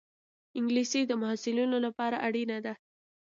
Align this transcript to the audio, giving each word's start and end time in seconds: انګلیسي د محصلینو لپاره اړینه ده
انګلیسي 0.57 1.01
د 1.07 1.11
محصلینو 1.21 1.77
لپاره 1.85 2.15
اړینه 2.27 2.57
ده 2.65 2.73